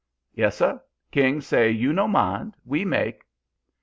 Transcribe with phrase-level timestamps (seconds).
[0.33, 0.81] "'Yes, sir.
[1.11, 3.23] King say you no mind, we make.'